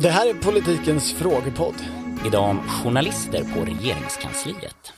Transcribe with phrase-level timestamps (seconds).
[0.00, 1.74] Det här är politikens frågepodd.
[2.26, 4.92] Idag om journalister på regeringskansliet.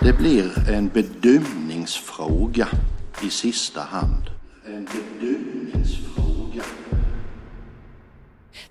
[0.00, 2.68] Det blir en bedömningsfråga
[3.22, 4.30] i sista hand.
[4.66, 6.62] En bedömningsfråga.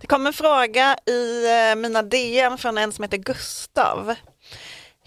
[0.01, 4.15] Det kom en fråga i eh, mina DM från en som heter Gustav.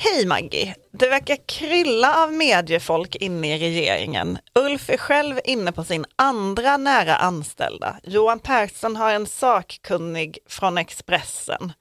[0.03, 0.75] Hej Maggie!
[0.93, 4.39] Det verkar krylla av mediefolk inne i regeringen.
[4.55, 7.97] Ulf är själv inne på sin andra nära anställda.
[8.03, 11.73] Johan Persson har en sakkunnig från Expressen.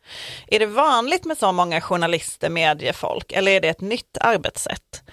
[0.47, 5.03] Är det vanligt med så många journalister, mediefolk, eller är det ett nytt arbetssätt?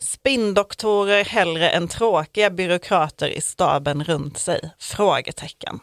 [0.00, 4.70] Spindoktorer hellre än tråkiga byråkrater i staben runt sig?
[4.78, 5.80] Frågetecken.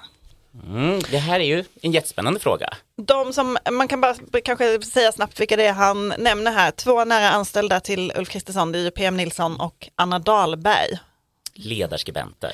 [0.53, 2.69] Mm, det här är ju en jättespännande fråga.
[2.95, 6.71] De som, man kan bara kanske säga snabbt vilka det är han nämner här.
[6.71, 10.99] Två nära anställda till Ulf Kristersson, det är ju PM Nilsson och Anna Dahlberg.
[11.53, 12.51] Ledarskribenter.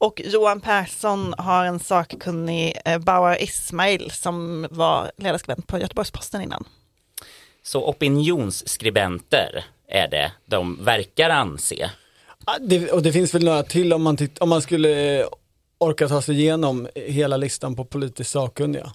[0.00, 6.64] Och Johan Persson har en sakkunnig, eh, Bauer Ismail, som var ledarskribent på Göteborgs-Posten innan.
[7.62, 11.90] Så opinionsskribenter är det de verkar anse.
[12.60, 15.24] Det, och det finns väl några till om man, titt, om man skulle
[15.78, 18.92] orka ta sig igenom hela listan på politiskt sakkunniga.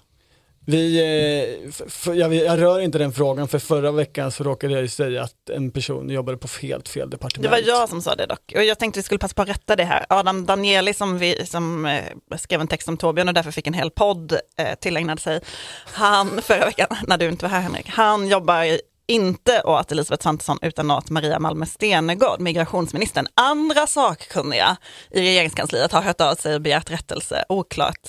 [0.66, 4.88] Vi, eh, jag, jag rör inte den frågan för förra veckan så råkade jag ju
[4.88, 7.42] säga att en person jobbade på helt fel departement.
[7.42, 8.52] Det var jag som sa det dock.
[8.56, 10.06] Och jag tänkte vi skulle passa på att rätta det här.
[10.08, 13.74] Adam Danieli som, vi, som eh, skrev en text om Torbjörn och därför fick en
[13.74, 15.40] hel podd eh, tillägnad sig.
[15.84, 20.58] Han, förra veckan, när du inte var här Henrik, han jobbar inte åt Elisabeth Svantesson
[20.62, 23.26] utan åt Maria Malmer Stenegård, migrationsministern.
[23.34, 24.76] Andra sakkunniga
[25.10, 27.44] i regeringskansliet har hört av sig och begärt rättelse.
[27.48, 28.08] Oklart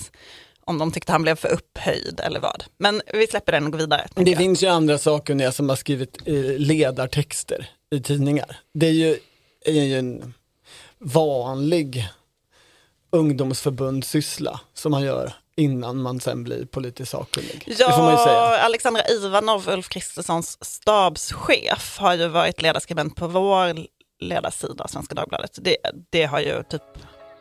[0.64, 2.64] om de tyckte han blev för upphöjd eller vad.
[2.78, 4.08] Men vi släpper den och går vidare.
[4.14, 4.38] Det jag.
[4.38, 8.58] finns ju andra sakkunniga som har skrivit eh, ledartexter i tidningar.
[8.74, 9.18] Det är ju,
[9.64, 10.34] är ju en
[10.98, 12.08] vanlig
[13.10, 17.64] ungdomsförbundssyssla som man gör innan man sen blir politiskt sakkunnig.
[17.66, 18.34] det får man ju säga.
[18.34, 23.86] Ja, Alexandra Ivanov, Ulf Kristerssons stabschef, har ju varit ledarskribent på vår
[24.20, 25.58] ledarsida, Svenska Dagbladet.
[25.60, 25.76] Det,
[26.10, 26.82] det har ju typ,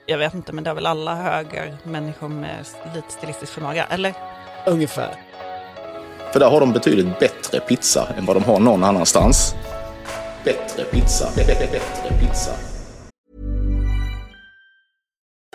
[0.06, 2.66] jag vet inte, men det har väl alla högermänniskor med
[2.96, 4.14] lite stilistisk förmåga, eller?
[4.66, 5.16] Ungefär.
[6.34, 9.56] För där har de betydligt bättre pizza än vad de har någon annanstans.
[10.44, 12.75] Bättre pizza, bättre pizza.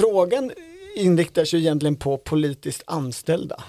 [0.00, 0.52] Frågan
[0.96, 3.64] inriktar sig egentligen på politiskt anställda.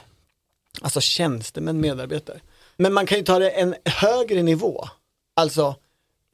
[0.82, 2.40] Alltså tjänstemän, medarbetare.
[2.78, 4.88] Men man kan ju ta det en högre nivå.
[5.34, 5.76] Alltså,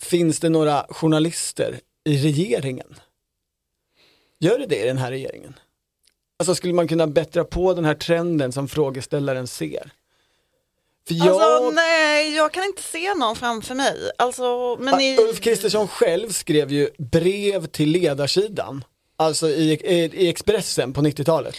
[0.02, 2.96] finns det några journalister i regeringen?
[4.40, 5.54] Gör det det i den här regeringen?
[6.40, 9.92] Alltså skulle man kunna bättra på den här trenden som frågeställaren ser?
[11.08, 11.42] För jag...
[11.42, 14.12] Alltså nej, jag kan inte se någon framför mig.
[14.18, 15.20] Alltså, men.
[15.20, 18.84] Ulf Kristersson själv skrev ju brev till ledarsidan,
[19.18, 21.56] alltså i, i, i Expressen på 90-talet.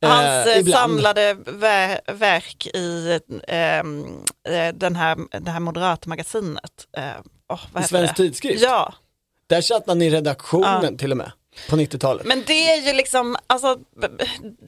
[0.00, 0.80] Hans Eh, eh, ibland.
[0.90, 4.06] samlade ver- verk i ehm,
[4.48, 6.86] eh, den här, det här moderatmagasinet.
[6.96, 7.02] Eh,
[7.48, 8.22] oh, heter Svensk det?
[8.22, 8.62] Tidskrift?
[8.62, 8.94] Ja,
[9.46, 11.32] Där satt han i redaktionen till och med,
[11.70, 12.26] på 90-talet.
[12.26, 13.78] men det är ju liksom, alltså,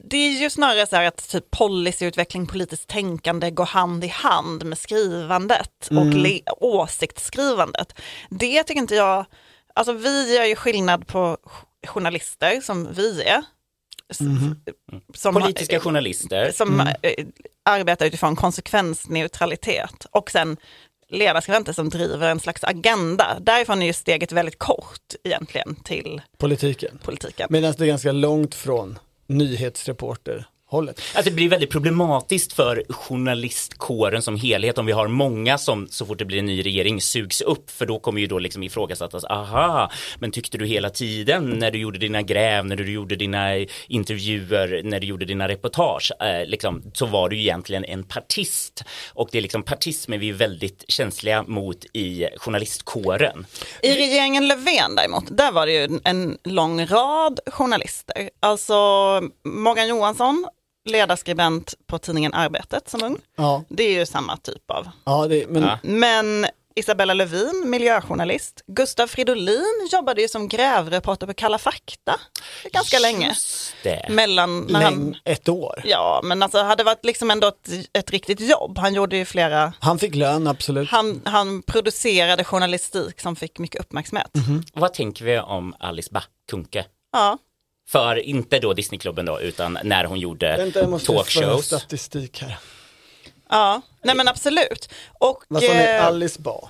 [0.09, 4.65] det är ju snarare så här att typ policyutveckling, politiskt tänkande går hand i hand
[4.65, 7.93] med skrivandet och le- åsiktsskrivandet.
[8.29, 9.25] Det tycker inte jag,
[9.75, 11.37] alltså vi gör ju skillnad på
[11.87, 13.43] journalister som vi är.
[14.09, 14.17] s-
[15.13, 16.51] Som Politiska journalister.
[16.51, 17.25] som eh,
[17.65, 20.57] arbetar utifrån konsekvensneutralitet och sen
[21.09, 23.37] ledarskribenter som driver en slags agenda.
[23.41, 26.99] Därifrån är ju steget väldigt kort egentligen till Politiken.
[27.03, 27.47] politiken.
[27.49, 31.01] Medan det är ganska långt från nyhetsreporter hållet.
[31.15, 36.05] Alltså det blir väldigt problematiskt för journalistkåren som helhet om vi har många som så
[36.05, 39.25] fort det blir en ny regering sugs upp för då kommer ju då liksom ifrågasättas,
[39.25, 43.65] aha, men tyckte du hela tiden när du gjorde dina gräv, när du gjorde dina
[43.87, 48.83] intervjuer, när du gjorde dina reportage, eh, liksom, så var du egentligen en partist.
[49.13, 53.45] Och det är liksom partism är vi väldigt känsliga mot i journalistkåren.
[53.81, 58.29] I regeringen Löfven däremot, där var det ju en lång rad journalister.
[58.39, 58.73] Alltså
[59.43, 60.47] Morgan Johansson
[60.87, 63.17] ledarskribent på tidningen Arbetet som ung.
[63.35, 64.87] Ja, Det är ju samma typ av.
[65.05, 65.79] ja, det, men Ja.
[65.83, 66.45] Men
[66.75, 68.61] Isabella Lövin, miljöjournalist.
[68.67, 72.19] Gustav Fridolin jobbade ju som grävreporter på Kalla fakta
[72.73, 73.27] ganska länge.
[73.27, 74.05] Just det.
[74.09, 75.81] Mellan när han, läng, ett år.
[75.85, 78.77] ja men alltså hade varit liksom ändå ett, ett riktigt jobb.
[78.77, 80.89] Han gjorde ju flera, Han fick lön, absolut.
[80.89, 84.31] han, han producerade journalistik som fick mycket uppmärksamhet.
[84.73, 86.85] Vad tänker vi om Alice Bah Kuhnke?
[87.11, 87.37] Ja.
[87.87, 91.65] För inte då Disneyklubben då, utan när hon gjorde Vänta, jag måste talkshows.
[91.65, 92.57] statistik här.
[93.49, 94.89] Ja, nej men absolut.
[95.19, 95.83] Och, Vad sa ni?
[95.83, 96.69] eh, Alice Ba.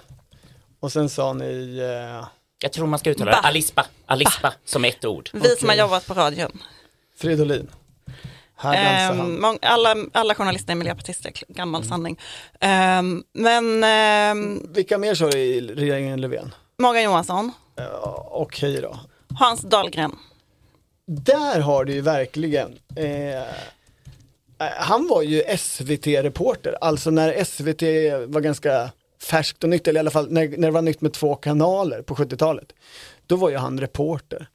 [0.79, 1.77] Och sen sa ni,
[2.19, 2.27] eh,
[2.61, 3.37] Jag tror man ska uttala det.
[3.37, 5.29] Alice Bah, Alice Bah, som ett ord.
[5.33, 6.59] vi som har jobbat på radion.
[7.17, 7.67] Fridolin.
[8.59, 9.39] Här dansar han.
[9.41, 12.19] mång- alla, alla journalister är miljöpartister, gammal sanning.
[12.59, 16.53] Ehm, men ehm, Vilka mer sa du i regeringen Löfven?
[16.77, 18.99] Morgan Johansson, Ja, Okej då.
[19.39, 20.15] Hans Dahlgren.
[21.07, 23.43] Där har du ju verkligen, eh, eh
[24.77, 27.81] han var ju SVT-reporter, alltså när SVT
[28.33, 31.13] var ganska färskt och nytt, eller i alla fall när, när det var nytt med
[31.13, 32.73] två kanaler på 70-talet.
[33.27, 34.47] Då var ju han reporter.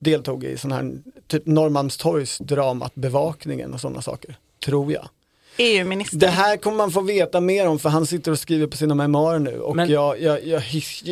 [0.00, 0.92] Deltog i sån här,
[1.26, 5.08] typ Norrmalmstorgs dramat Bevakningen och sådana saker, tror jag.
[5.56, 6.18] EU-minister.
[6.18, 8.94] Det här kommer man få veta mer om för han sitter och skriver på sina
[8.94, 10.62] memoarer nu och Men- jag, jag, jag,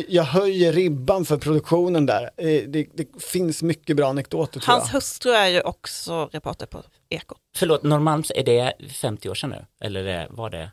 [0.09, 2.23] jag höjer ribban för produktionen där.
[2.37, 4.93] Eh, Det, det finns mycket bra anekdoter tror Hans jag.
[4.93, 7.37] hustru är ju också reporter på Ekot.
[7.55, 9.65] Förlåt, Norrmalms, är det 50 år sedan nu?
[9.83, 10.71] Eller är- var det?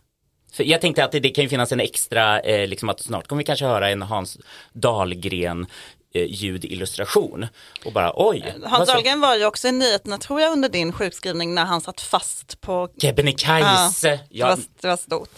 [0.52, 3.26] För jag tänkte att det, det kan ju finnas en extra, eh, liksom att snart
[3.26, 4.38] kommer vi kanske höra en Hans
[4.72, 5.66] Dahlgren eh,
[6.14, 7.46] ljudillustration
[7.84, 8.54] och bara oj.
[8.60, 11.80] vad Hans Dahlgren var ju också i nyheterna tror jag under din sjukskrivning när han
[11.80, 14.08] satt fast på Kebnekaise.
[14.08, 15.30] det, Ja, var, det var stort.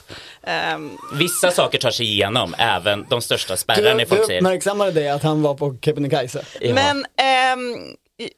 [0.43, 4.41] Ehm, vissa saker tar sig igenom, även de största Du, spärrarna du folk säger.
[4.41, 6.45] uppmärksammade det att han var på Kebnekaise.
[6.61, 6.75] Ja.
[6.75, 6.99] Men
[8.19, 8.31] i-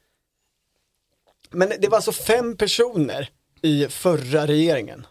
[1.51, 3.29] Men det var alltså fem personer
[3.61, 5.07] i förra regeringen.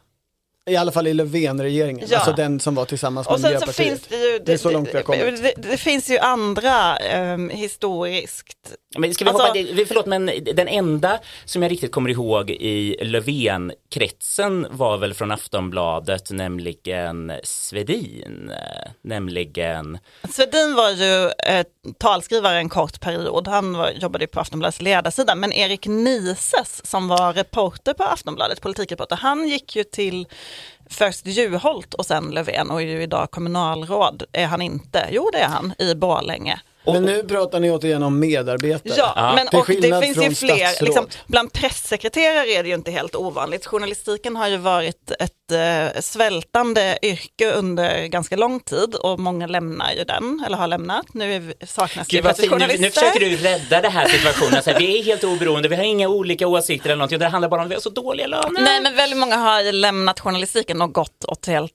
[0.70, 2.16] I alla fall i Löfven-regeringen, Ja.
[2.16, 3.86] alltså den som var tillsammans med och sen så Miljöpartiet.
[3.88, 5.20] finns det ju, det är så långt vi har kommit.
[5.20, 8.56] det, det, det finns ju andra ehm, historiskt.
[8.98, 12.50] Men ska vi Alltså- hoppa, det- förlåt men den enda som jag riktigt kommer ihåg
[12.50, 19.98] i Löfven-kretsen var väl från Aftonbladet, nämligen Svedin, eh, nämligen
[20.30, 21.66] Svedin var ju eh,
[21.98, 27.32] talskrivare en kort period, han var, jobbade på Aftonbladets ledarsida, men Erik Nises som var
[27.32, 30.26] reporter på Aftonbladet, politikreporter, han gick ju till
[30.90, 35.08] först Juholt och sen Löfven och är ju idag kommunalråd, är han inte?
[35.10, 36.60] Jo det är han, i Borlänge.
[36.84, 38.94] Men nu pratar ni återigen om medarbetare.
[38.96, 43.14] Ja, men och det finns ju fler, liksom, bland pressekreterare är det ju inte helt
[43.14, 43.66] ovanligt.
[43.66, 49.92] Journalistiken har ju varit ett eh, svältande yrke under ganska lång tid och många lämnar
[49.92, 51.14] ju den, eller har lämnat.
[51.14, 52.38] Nu är, saknas det Gud, fint.
[52.38, 52.82] nu, journalister.
[52.82, 54.62] nu försöker du rädda den här situationen.
[54.62, 57.18] Så här, vi är helt oberoende, vi har inga olika åsikter eller någonting.
[57.18, 58.60] Det handlar bara om att vi har så dåliga löner.
[58.60, 61.72] Nej men väldigt många har lämnat journalistiken och gått åt helt,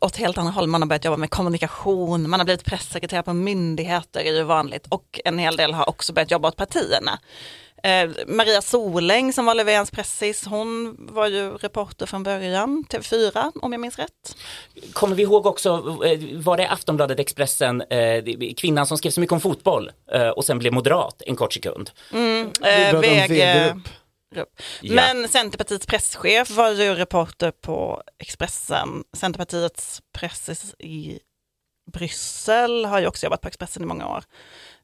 [0.00, 0.66] åt helt andra håll.
[0.66, 4.86] Man har börjat jobba med kommunikation, man har blivit pressekreterare på myndigheter är ju vanligt
[4.88, 7.18] och en hel del har också börjat jobba åt partierna.
[7.82, 13.72] Eh, Maria Soläng som var Löfvens pressis, hon var ju reporter från början, TV4 om
[13.72, 14.36] jag minns rätt.
[14.92, 15.68] Kommer vi ihåg också,
[16.04, 18.24] eh, var det Aftonbladet Expressen, eh,
[18.56, 21.90] kvinnan som skrev så mycket om fotboll eh, och sen blev moderat en kort sekund.
[22.10, 23.80] Vi Eh, pratar
[24.34, 24.62] grupp.
[24.80, 24.94] Ja.
[24.94, 29.04] Men Centerpartiets presschef var ju reporter på Expressen.
[29.16, 31.18] Centerpartiets pressis i
[31.92, 34.24] Bryssel har ju också jobbat på Expressen i många år.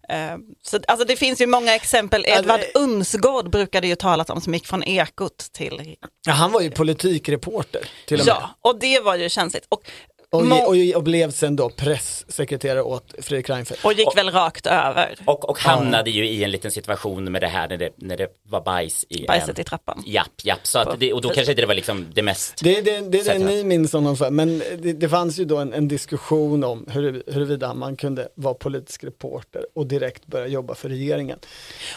[0.08, 2.24] Eh, Så, alltså det finns ju många exempel.
[2.26, 5.96] Edvard Unsgård brukade ju talas om som gick från Ekot till...
[6.26, 8.32] Ja, han var ju politikreporter till och med.
[8.32, 9.66] Ja, och det var ju känsligt.
[9.68, 9.90] Och,
[10.36, 13.84] Och, må- och, och blev sen då pressekreterare åt Fredrik Reinfeldt.
[13.84, 17.48] och gick väl rakt över Och, och hamnade ju i en liten situation med det
[17.48, 19.60] här när det, när det var bajs i bajset en...
[19.60, 20.02] i trappan.
[20.06, 20.66] Japp, japp.
[20.66, 22.60] Så att det, och då kanske inte det var liksom det mest...
[22.62, 25.44] Det är det, det, är det ni minns honom för, men det, det fanns ju
[25.44, 30.46] då en, en diskussion om hur, huruvida man kunde vara politisk reporter och direkt börja
[30.46, 31.38] jobba för regeringen.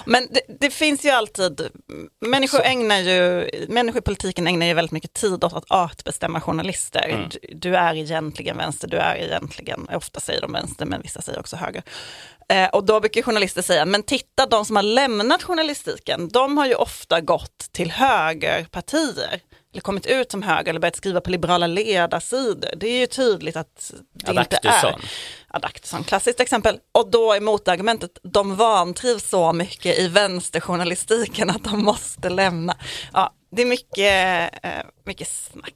[0.05, 1.62] Men det, det finns ju alltid,
[2.22, 7.29] människor ägnar ju, människor i politiken ägnar ju väldigt mycket tid åt att artbestämma journalister.
[7.31, 7.93] Du, du är
[8.29, 11.83] egentligen vänster, du är egentligen, ofta säger de vänster men vissa säger också höger.
[12.50, 16.65] Eh, och då brukar journalister säga, men titta de som har lämnat journalistiken, de har
[16.65, 19.41] ju ofta gått till högerpartier.
[19.71, 22.69] Eller kommit ut som höger eller börjat skriva på liberala ledarsidor.
[22.77, 24.69] Det är ju tydligt att det inte är.
[24.69, 25.01] Adaktusson.
[25.48, 26.79] Adaktusson, klassiskt exempel.
[26.91, 32.77] Och då är motargumentet, de vantrivs så mycket i vänsterjournalistiken att de måste lämna.
[33.13, 35.74] Ja, det är mycket, eh, mycket snack.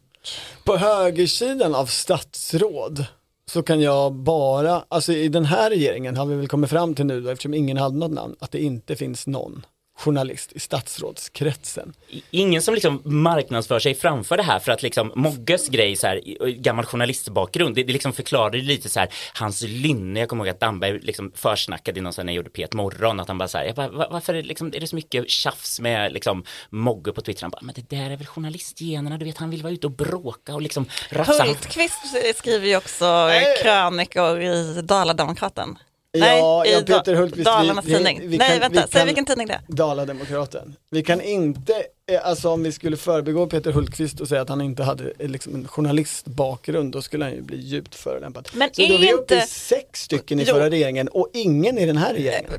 [0.63, 3.05] På högersidan av statsråd
[3.51, 7.05] så kan jag bara, alltså i den här regeringen har vi väl kommit fram till
[7.05, 9.65] nu då, eftersom ingen hade något namn, att det inte finns någon
[9.95, 11.93] journalist i statsrådskretsen.
[12.31, 16.21] Ingen som liksom marknadsför sig framför det här för att liksom Mogges grej så här,
[16.49, 20.59] gammal journalistbakgrund, det, det liksom förklarade lite så här hans lynne, jag kommer ihåg att
[20.59, 23.57] Damberg liksom försnackade i någon sån när jag gjorde P1 morgon att han bara så
[23.57, 26.43] här, jag bara, "Va- varför är det, liksom, är det så mycket tjafs med liksom
[26.69, 27.41] Mogge på Twitter?
[27.41, 29.93] Han bara, men det där är väl journalistgenerna, du vet han vill vara ute och
[29.93, 31.43] bråka och liksom rafsa.
[31.43, 31.99] Hultqvist
[32.35, 33.29] skriver ju också
[33.63, 35.77] krönikor i Dala-Demokraten.
[36.15, 38.21] Ja, Nej, ja, i Peter Hultqvist, Dalarnas vi- vi- tidning.
[38.29, 39.61] vi Nej, kan- vänta, vi säg kan- vilken tidning det är.
[39.67, 40.75] Dala-Demokraten.
[40.89, 41.73] Vi kan inte,
[42.11, 45.29] eh, alltså om vi skulle förbigå Peter Hultqvist och säga att han inte hade eh,
[45.29, 48.49] liksom en journalistbakgrund, då skulle han ju bli djupt förolämpad.
[48.53, 50.53] Men Så då är är vi uppe i inte- sex stycken i Jo.
[50.53, 52.51] förra regeringen och ingen i den här regeringen.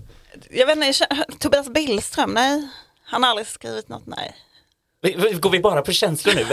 [0.51, 1.07] Jag vet inte,
[1.39, 2.69] Tobias Billström, nej.
[3.05, 4.35] Han har aldrig skrivit något, nej.
[5.41, 6.45] Går vi bara på känslor nu?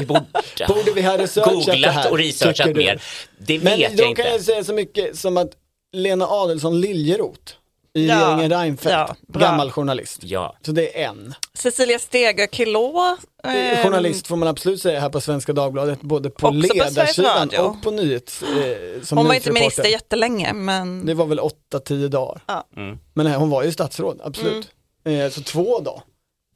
[0.00, 0.24] Vi borde,
[0.68, 3.02] Borde vi ha researchat det googlat här, och researchat mer.
[3.38, 4.22] Det Men vet då jag inte.
[4.22, 5.50] kan jag säga så mycket som att
[5.96, 7.52] Lena Adelsohn Liljeroth
[7.94, 8.92] i Ja, regeringen Reinfeldt,
[9.28, 10.18] ja, gammal journalist.
[10.22, 10.56] Ja.
[10.66, 11.34] Så det är en.
[11.54, 13.16] Cecilia Steger Kilå.
[13.44, 17.58] Eh, Journalist får man absolut säga här på Svenska Dagbladet, både på på ledarsidan Radio.
[17.58, 18.42] och på nyhets...
[18.42, 19.52] Eh, som Hon var inte nyhetsreporter.
[19.52, 21.40] minister jättelänge, men Det var väl
[21.72, 22.40] 8-10 dagar.
[22.46, 22.66] Ja.
[22.76, 22.98] Mm.
[23.14, 24.68] Men nej, hon var ju statsråd, absolut.
[25.04, 25.20] Mm.
[25.20, 26.02] Eh, så två då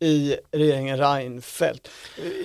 [0.01, 1.91] i regeringen Reinfeldt.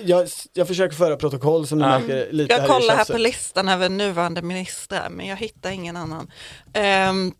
[0.04, 3.18] Jag, jag försöker föra protokoll som ni märker lite jag här i kollar här på
[3.18, 6.30] listan över nuvarande ministrar, men jag hittar ingen annan.
[6.72, 7.32] Ehm,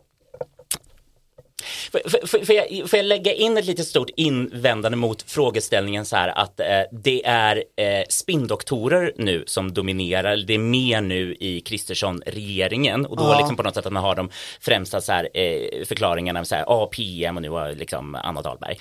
[2.26, 6.66] Får, jag, jag lägga in ett lite stort invändande mot frågeställningen så här att eh,
[6.92, 13.22] det är eh, spindoktorer nu som dominerar, det är mer nu i Kristersson-regeringen och då
[13.24, 13.38] Ja.
[13.38, 14.30] liksom på något sätt att man har de
[14.60, 18.78] främsta så här, eh, förklaringarna, så här, APM och nu var liksom Anna Dahlberg.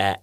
[0.00, 0.14] Eh,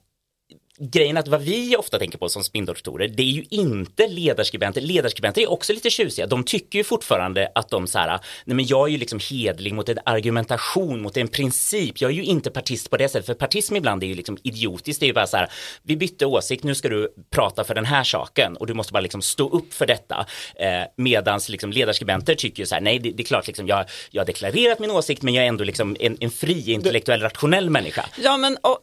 [0.78, 4.82] grejen att vad vi ofta tänker på som spindoktorer, det är ju inte ledarskribenter.
[4.82, 6.28] Ledarskribenter är också lite tjusiga.
[6.28, 9.74] De tycker ju fortfarande att de så här, nej men jag är ju liksom hedlig
[9.74, 12.02] mot en argumentation, mot en princip.
[12.02, 15.00] Jag är ju inte partist på det sättet, för partism ibland är ju liksom idiotiskt.
[15.00, 15.52] Det är ju bara så här,
[15.84, 19.00] vi bytte åsikt, nu ska du prata för den här saken och du måste bara
[19.00, 20.26] liksom stå upp för detta.
[20.56, 20.68] Eh,
[20.98, 24.22] medans liksom ledarskribenter tycker ju så här, nej det, det är klart liksom, jag, jag
[24.22, 28.06] har deklarerat min åsikt men jag är ändå liksom en, en fri, intellektuell, rationell människa.
[28.24, 28.80] ja, men och,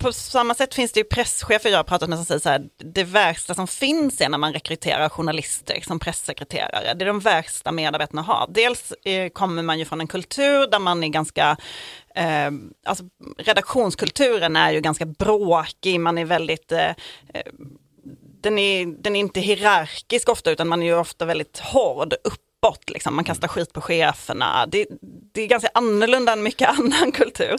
[0.00, 2.62] på samma sätt finns det ju presschefer jag har pratat med som säger så här,
[2.78, 6.94] det värsta som finns är när man rekryterar journalister som pressekreterare.
[6.94, 8.46] Det är de värsta medarbetarna har.
[8.50, 11.56] Dels eh, kommer man ju från en kultur där man är ganska
[12.14, 12.50] Eh,
[12.84, 13.04] alltså,
[13.38, 16.88] redaktionskulturen är ju ganska bråkig, man är väldigt eh,
[17.34, 17.42] eh
[18.42, 22.14] den är, den är inte hierarkisk ofta utan man är ju ofta väldigt hård
[22.60, 22.90] uppåt.
[22.90, 23.14] Liksom.
[23.14, 24.66] Man kastar skit på cheferna.
[24.66, 24.86] Det,
[25.34, 27.56] det är ganska annorlunda än mycket annan kultur.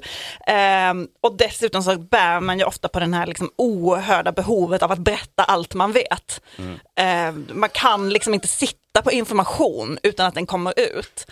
[0.47, 4.91] Ehm, och dessutom så bär man ju ofta på den här liksom oerhörda behovet av
[4.91, 6.41] att berätta allt man vet.
[6.95, 11.27] Ehm, man kan liksom inte sitta på information utan att den kommer ut.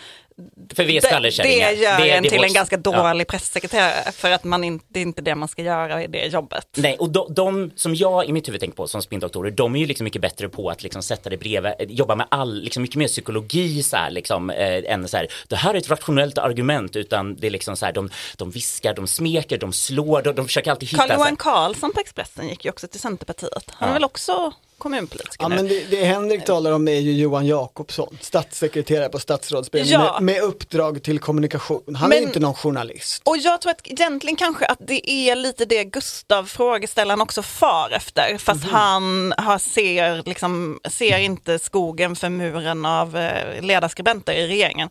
[0.74, 1.68] För vi är Det, skallerkärringar.
[1.70, 2.92] det gör är- en det är till vårt- en ganska Ja.
[3.10, 6.26] dålig pressekreterare för att man in, det är inte det man ska göra i det
[6.26, 6.68] jobbet.
[6.78, 9.80] Nej, och de, de som jag i mitt huvud tänker på som spindoktorer, de är
[9.80, 12.96] ju liksom mycket bättre på att liksom sätta det bredvid, jobba med all, liksom mycket
[12.98, 16.96] mer psykologi så här, liksom, eh, än så här, det här är ett rationellt argument,
[16.96, 20.46] utan det är liksom så här, de, de viskar, de smeker, de slår, de, de
[20.46, 21.08] försöker alltid hitta.
[21.08, 23.64] Carl-Johan Karlsson på Expressen gick ju också till Centerpartiet.
[23.74, 23.94] Han är Ja.
[23.94, 29.10] väl också kommunpolitiker Ja, men det, det Henrik talar om är ju Johan Jakobsson, statssekreterare
[29.10, 30.14] på statsrådsberedningen Ja.
[30.14, 31.96] med, med uppdrag till kommunikation.
[31.96, 33.22] Han är Men- ju inte någon journalist.
[33.26, 37.90] Och jag tror att egentligen kanske att det är lite det Gustav frågeställaren också far
[37.92, 38.38] efter.
[38.38, 38.74] Fast Mhm.
[38.74, 44.90] han har, ser, liksom, ser inte skogen för muren av eh, ledarskribenter i regeringen.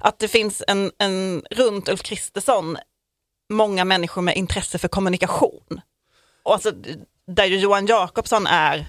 [0.00, 2.76] Att det finns en, en runt Ulf Kristersson
[3.52, 5.80] många människor med intresse för kommunikation.
[6.42, 6.72] Och alltså,
[7.26, 8.86] där ju Johan Jakobsson är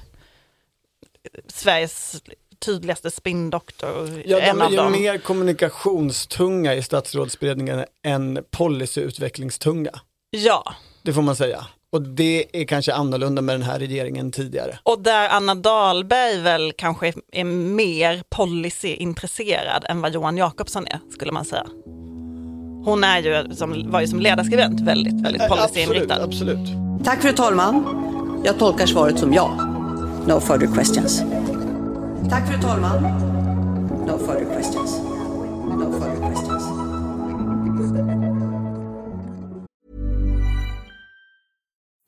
[1.47, 2.21] Sveriges
[2.59, 4.21] tydligaste spinndoktor.
[4.25, 4.91] Ja, de en är av ju dem.
[4.91, 9.91] mer kommunikationstunga i statsrådsberedningen än policyutvecklingstunga.
[10.29, 10.73] Ja,
[11.03, 11.65] Det får man säga.
[11.93, 14.79] Och det är kanske annorlunda med den här regeringen tidigare.
[14.83, 20.99] Och där Anna Dahlberg väl kanske är, är mer policyintresserad än vad Johan Jakobsson är,
[21.13, 21.65] skulle man säga.
[22.85, 26.23] Hon är ju som, var ju som ledarskribent väldigt, väldigt Absolut, policyinriktad.
[26.23, 26.69] absolut.
[27.05, 27.85] Tack fru talman.
[28.45, 29.70] Jag tolkar svaret som ja.
[30.27, 31.19] No further questions.
[32.29, 34.05] Tack fru talman.
[34.05, 34.99] No further questions.
[34.99, 36.63] No further questions.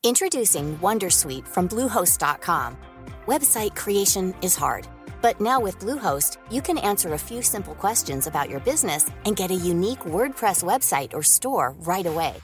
[0.03, 2.77] Introducing Wondersuite from Bluehost.com.
[3.25, 4.87] Website creation is hard,
[5.23, 9.35] but now with Bluehost, you can answer a few simple questions about your business and
[9.35, 12.35] get a unique WordPress website or store right away.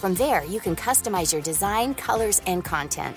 [0.00, 3.16] From there, you can customize your design, colors, and content.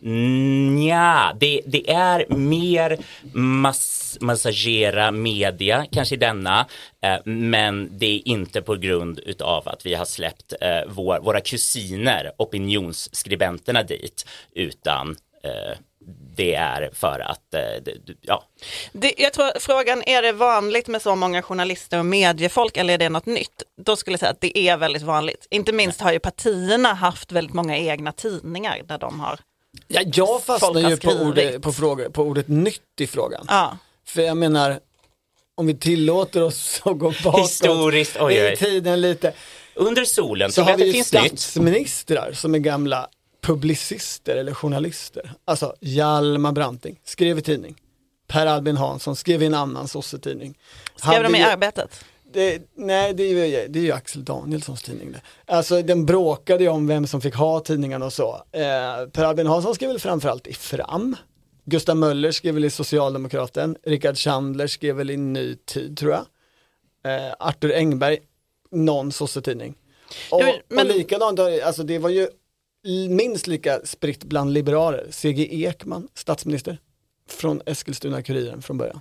[0.00, 2.98] Nja, det, det är mer
[3.32, 6.66] mass, massagera media, kanske denna,
[7.02, 11.40] eh, men det är inte på grund utav att vi har släppt eh, vår, våra
[11.40, 15.78] kusiner, opinionsskribenterna dit, utan eh,
[16.36, 18.44] det är för att, eh, ja.
[18.92, 22.98] Det, jag tror frågan, är det vanligt med så många journalister och mediefolk eller är
[22.98, 23.62] det något nytt?
[23.76, 25.46] Då skulle jag säga att det är väldigt vanligt.
[25.50, 29.38] Inte minst har ju partierna haft väldigt många egna tidningar där de har
[29.88, 33.44] Ja, jag fastnar ju på ordet, på, frågor, på ordet nytt i frågan.
[33.48, 33.78] Ja.
[34.06, 34.80] För jag menar,
[35.54, 38.52] om vi tillåter oss att gå bakåt Historiskt, oj, oj.
[38.52, 39.32] i tiden lite,
[39.74, 41.22] Under solen, så har vi det ju finns nytt.
[41.40, 43.08] statsministrar som är gamla
[43.42, 45.32] publicister eller journalister.
[45.44, 47.76] Alltså Hjalmar Branting skrev i tidning.
[48.28, 50.58] Per Albin Hansson skrev i en annan sossetidning.
[50.96, 52.04] Skrev de Hade i ju- arbetet?
[52.32, 55.20] Det, nej, det är, ju, det är ju Axel Danielssons tidning det.
[55.52, 58.34] Alltså den bråkade ju om vem som fick ha tidningarna och så.
[58.52, 61.16] Eh, per Albin Hansson skrev väl framförallt i Fram.
[61.64, 63.76] Gustav Möller skrev väl i Socialdemokraten.
[63.82, 66.24] Rickard Chandler skrev väl i Ny Tid tror jag.
[67.14, 68.18] Eh, Arthur Engberg,
[68.70, 69.74] någon sossetidning.
[70.30, 72.28] Och, Ja, men- och likadant, alltså det var ju
[73.10, 75.06] minst lika spritt bland liberaler.
[75.10, 76.78] CG Ekman, statsminister,
[77.30, 79.00] från Eskilstuna-Kuriren från början.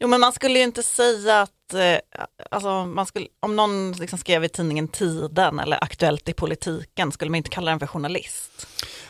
[0.00, 4.18] Jo men man skulle ju inte säga att, eh, alltså, man skulle, om någon liksom
[4.18, 8.66] skrev i tidningen Tiden eller Aktuellt i politiken skulle man inte kalla den för journalist.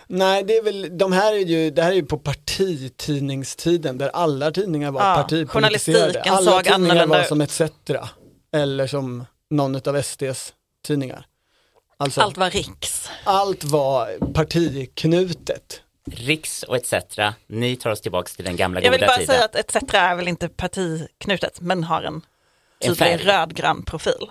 [0.07, 4.09] Nej, det är väl, de här är ju, det här är ju på partitidningstiden där
[4.09, 6.23] alla tidningar var Ja, partipolitiserade.
[6.23, 7.61] Alla såg tidningar annorlunda var som ETC
[8.54, 10.52] eller som någon av SDs
[10.87, 11.26] tidningar.
[11.97, 13.09] Alltså, Allt allt, var riks.
[13.25, 15.81] allt var partiknutet.
[16.11, 16.94] Riks och etc.
[17.47, 19.35] Ni tar oss tillbaks till den gamla Jag vill goda bara tiden.
[19.35, 22.21] säga att ETC är väl inte partiknutet men har en
[22.85, 24.30] tydlig rödgrön profil.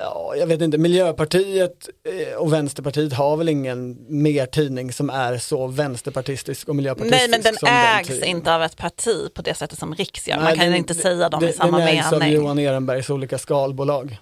[0.00, 1.88] Ja, jag vet inte, Miljöpartiet
[2.30, 7.28] eh, och Vänsterpartiet har väl ingen mer tidning som är så vänsterpartistisk och miljöpartistisk Nej
[7.30, 8.36] men den som ägs tidningen.
[8.36, 10.36] inte av ett parti på det sättet som Riks gör.
[10.36, 12.34] Nej, Man kan den- inte säga dem den, i samma Den ägs av mening.
[12.34, 14.16] Johan Ehrenbergs olika skalbolag.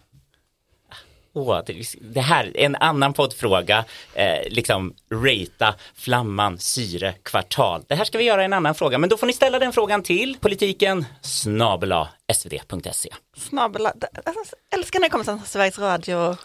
[1.35, 1.61] Åh,
[2.01, 7.85] det, här, en annan poddfråga, eh, liksom rata flamman, syre, kvartal.
[7.87, 9.73] Det här ska vi göra i en annan fråga, men då får ni ställa den
[9.73, 13.09] frågan till politiken snabela svd.se.
[13.37, 16.37] Snabel, alltså, älskar när det kommer sån Sveriges Radio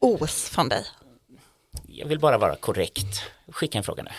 [0.00, 0.84] os från dig.
[1.86, 3.22] Jag vill bara vara korrekt.
[3.52, 4.10] Skicka en fråga nu.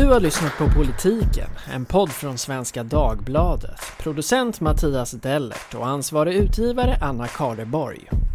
[0.00, 3.80] Du har lyssnat på Politiken, en podd från Svenska Dagbladet.
[3.98, 8.29] Producent Mattias Dellert och ansvarig utgivare Anna Kardeborg.